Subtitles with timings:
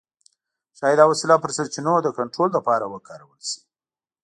[0.77, 3.59] ښايي دا وسیله پر سرچینو د کنټرول لپاره وکارول شي.